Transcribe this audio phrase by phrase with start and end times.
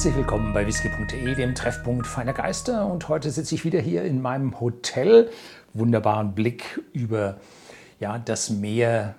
[0.00, 2.86] Herzlich willkommen bei whisky.de, dem Treffpunkt feiner Geister.
[2.86, 5.30] Und heute sitze ich wieder hier in meinem Hotel.
[5.74, 7.36] Wunderbaren Blick über
[7.98, 9.14] ja, das Meer.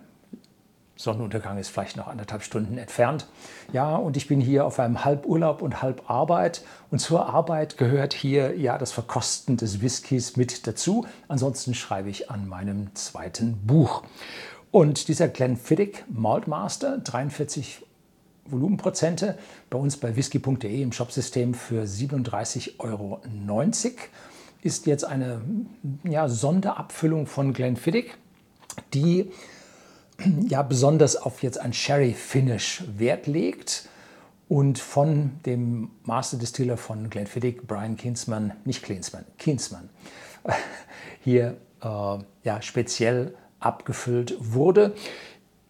[0.96, 3.28] Sonnenuntergang ist vielleicht noch anderthalb Stunden entfernt.
[3.72, 6.64] Ja, und ich bin hier auf einem Halburlaub und Halbarbeit.
[6.90, 11.06] Und zur Arbeit gehört hier ja das Verkosten des Whiskys mit dazu.
[11.28, 14.02] Ansonsten schreibe ich an meinem zweiten Buch.
[14.72, 17.84] Und dieser Glenfiddich Maltmaster, 43
[18.52, 19.38] Volumenprozente
[19.70, 23.22] bei uns bei whisky.de im Shopsystem für 37,90 Euro.
[24.64, 25.42] Ist jetzt eine
[26.04, 28.12] ja, Sonderabfüllung von Glenfiddich,
[28.94, 29.32] die
[30.48, 33.90] ja besonders auf jetzt ein Sherry Finish Wert legt
[34.48, 39.90] und von dem Master Distiller von Glenfiddich, Brian Kinsman, nicht Klinsmann, Kinsman,
[41.24, 44.94] hier äh, ja, speziell abgefüllt wurde.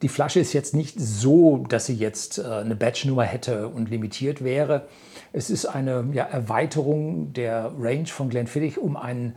[0.01, 4.43] Die Flasche ist jetzt nicht so, dass sie jetzt äh, eine Batch-Nummer hätte und limitiert
[4.43, 4.87] wäre.
[5.31, 9.35] Es ist eine ja, Erweiterung der Range von Glenfiddich um einen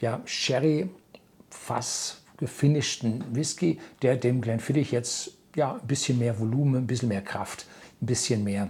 [0.00, 7.08] ja, Sherry-Fass gefinischten Whisky, der dem Glenfiddich jetzt ja, ein bisschen mehr Volumen, ein bisschen
[7.08, 7.66] mehr Kraft,
[8.00, 8.68] ein bisschen mehr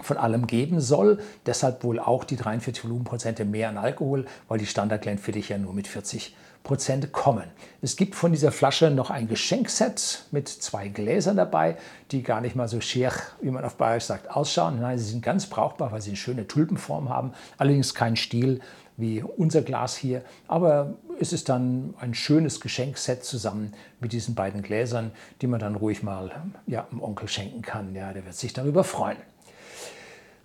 [0.00, 1.18] von allem geben soll.
[1.46, 5.74] Deshalb wohl auch die 43 Volumenprozente mehr an Alkohol, weil die Standard Glenfiddich ja nur
[5.74, 7.44] mit 40 Prozent kommen.
[7.80, 11.76] Es gibt von dieser Flasche noch ein Geschenkset mit zwei Gläsern dabei,
[12.12, 14.80] die gar nicht mal so schier, wie man auf Bayerisch sagt, ausschauen.
[14.80, 17.32] Nein, sie sind ganz brauchbar, weil sie eine schöne Tulpenform haben.
[17.58, 18.60] Allerdings kein Stiel
[18.96, 24.62] wie unser Glas hier, aber es ist dann ein schönes Geschenkset zusammen mit diesen beiden
[24.62, 26.30] Gläsern, die man dann ruhig mal
[26.66, 27.94] ja, dem Onkel schenken kann.
[27.94, 29.16] Ja, der wird sich darüber freuen.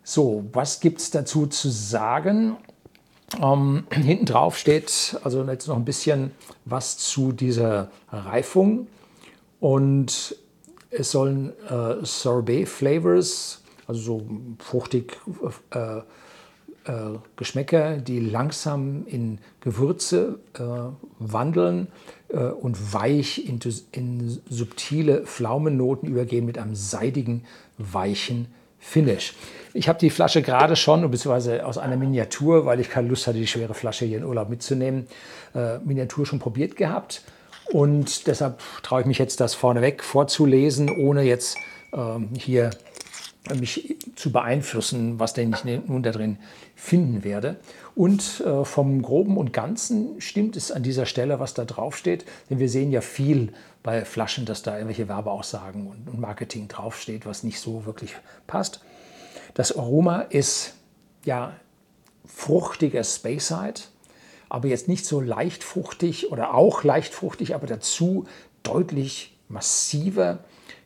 [0.09, 2.55] So, was gibt es dazu zu sagen?
[3.41, 6.31] Ähm, hinten drauf steht also jetzt noch ein bisschen
[6.63, 8.88] was zu dieser Reifung
[9.59, 10.38] und
[10.91, 14.25] es sollen äh, Sorbet Flavors, also so
[14.59, 15.19] fruchtig
[15.72, 16.03] äh, äh,
[17.35, 20.62] Geschmäcker, die langsam in Gewürze äh,
[21.19, 21.90] wandeln
[22.29, 23.59] äh, und weich in,
[23.91, 27.44] in subtile Pflaumennoten übergehen mit einem seidigen,
[27.78, 28.47] weichen
[28.88, 29.34] Finish.
[29.74, 33.38] Ich habe die Flasche gerade schon, beziehungsweise aus einer Miniatur, weil ich keine Lust hatte,
[33.38, 35.08] die schwere Flasche hier in Urlaub mitzunehmen,
[35.53, 37.22] äh, Miniatur schon probiert gehabt.
[37.72, 41.58] Und deshalb traue ich mich jetzt, das vorneweg vorzulesen, ohne jetzt
[41.94, 42.70] ähm, hier
[43.59, 46.38] mich zu beeinflussen, was denn ich nun da drin
[46.75, 47.58] finden werde.
[47.96, 52.59] Und äh, vom Groben und Ganzen stimmt es an dieser Stelle, was da draufsteht, denn
[52.59, 53.53] wir sehen ja viel
[53.84, 58.16] bei Flaschen, dass da irgendwelche Werbeaussagen und, und Marketing draufsteht, was nicht so wirklich
[58.46, 58.81] passt.
[59.53, 60.76] Das Aroma ist
[61.26, 61.53] ja
[62.26, 63.81] fruchtiger Speyside,
[64.50, 68.26] aber jetzt nicht so leicht fruchtig oder auch leicht fruchtig, aber dazu
[68.64, 70.40] deutlich massiver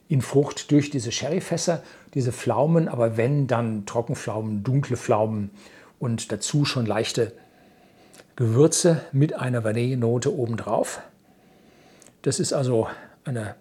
[0.07, 5.51] in Frucht durch diese Sherryfässer, diese Pflaumen, aber wenn dann Trockenpflaumen, dunkle Pflaumen
[5.99, 7.33] und dazu schon leichte
[8.35, 11.01] Gewürze mit einer Vanillenote obendrauf.
[12.23, 12.87] Das ist also
[13.23, 13.55] eine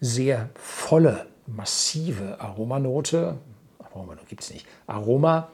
[0.00, 3.38] sehr volle, massive Aromanote.
[3.78, 4.66] Aroma gibt es nicht.
[4.86, 5.48] Aroma,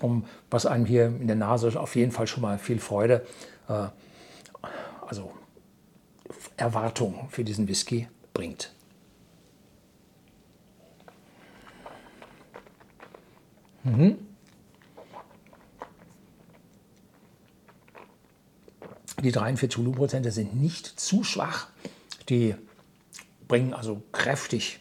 [0.00, 3.26] um, was einem hier in der Nase auf jeden Fall schon mal viel Freude,
[3.68, 3.86] äh,
[5.06, 5.32] also
[6.56, 8.72] Erwartung für diesen Whisky bringt.
[13.84, 14.18] Mhm.
[19.22, 21.68] Die 43 Volumenprozente sind nicht zu schwach.
[22.28, 22.54] Die
[23.48, 24.80] bringen also kräftig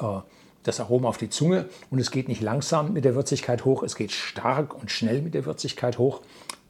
[0.00, 0.20] äh,
[0.62, 3.94] das Aroma auf die Zunge und es geht nicht langsam mit der Würzigkeit hoch, es
[3.94, 6.22] geht stark und schnell mit der Würzigkeit hoch.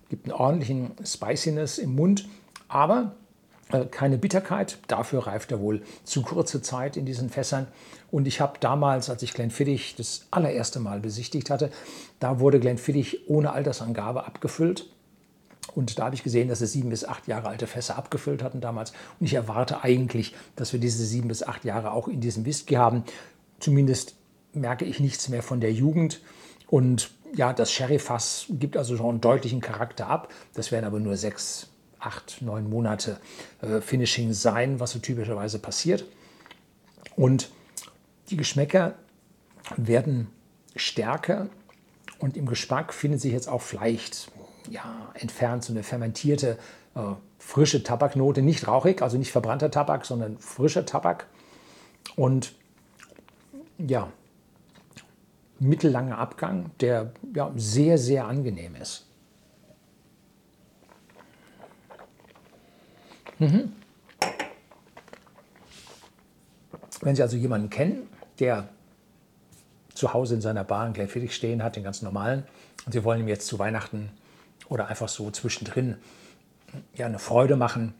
[0.08, 2.28] Gibt einen ordentlichen Spiciness im Mund,
[2.68, 3.16] aber
[3.90, 4.78] keine Bitterkeit.
[4.86, 7.66] Dafür reift er wohl zu kurze Zeit in diesen Fässern.
[8.10, 11.70] Und ich habe damals, als ich Glenfiddich das allererste Mal besichtigt hatte,
[12.20, 14.88] da wurde Glenfiddich ohne Altersangabe abgefüllt.
[15.74, 18.60] Und da habe ich gesehen, dass es sieben bis acht Jahre alte Fässer abgefüllt hatten
[18.60, 18.92] damals.
[19.20, 22.74] Und ich erwarte eigentlich, dass wir diese sieben bis acht Jahre auch in diesem Whisky
[22.74, 23.04] haben.
[23.58, 24.14] Zumindest
[24.52, 26.20] merke ich nichts mehr von der Jugend.
[26.68, 30.32] Und ja, das Sherry-Fass gibt also schon einen deutlichen Charakter ab.
[30.54, 31.68] Das werden aber nur sechs,
[31.98, 33.18] acht, neun Monate
[33.62, 36.04] äh, Finishing sein, was so typischerweise passiert.
[37.16, 37.50] Und
[38.30, 38.94] die Geschmäcker
[39.76, 40.28] werden
[40.74, 41.48] stärker
[42.18, 44.30] und im Geschmack findet sich jetzt auch vielleicht
[44.70, 46.58] ja, entfernt so eine fermentierte,
[46.94, 47.00] äh,
[47.38, 51.26] frische Tabaknote, nicht rauchig, also nicht verbrannter Tabak, sondern frischer Tabak.
[52.16, 52.54] Und
[53.78, 54.10] ja,
[55.58, 59.06] mittellanger Abgang, der ja, sehr, sehr angenehm ist.
[63.38, 63.72] Mhm.
[67.00, 68.68] Wenn Sie also jemanden kennen, der
[69.94, 72.44] zu Hause in seiner Bar einen Glenfiddich stehen hat, den ganz normalen,
[72.84, 74.10] und Sie wollen ihm jetzt zu Weihnachten
[74.68, 75.96] oder einfach so zwischendrin
[76.94, 77.94] ja, eine Freude machen,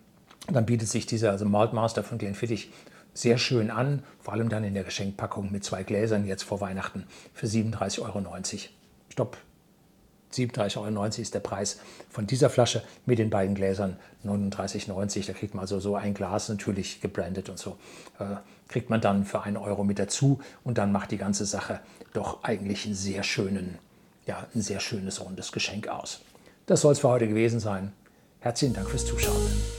[0.48, 2.70] dann bietet sich dieser also Malt Master von Glenfiddich
[3.14, 7.06] sehr schön an, vor allem dann in der Geschenkpackung mit zwei Gläsern jetzt vor Weihnachten
[7.32, 8.36] für 37,90 Euro.
[9.08, 9.38] Stopp,
[10.36, 11.78] 37,90 Euro ist der Preis
[12.10, 15.26] von dieser Flasche mit den beiden Gläsern 39,90.
[15.26, 17.76] Da kriegt man also so ein Glas natürlich gebrandet und so.
[18.18, 18.36] Äh,
[18.68, 21.80] kriegt man dann für einen Euro mit dazu und dann macht die ganze Sache
[22.12, 23.78] doch eigentlich einen sehr schönen,
[24.26, 26.20] ja, ein sehr schönes rundes Geschenk aus.
[26.66, 27.92] Das soll es für heute gewesen sein.
[28.40, 29.75] Herzlichen Dank fürs Zuschauen.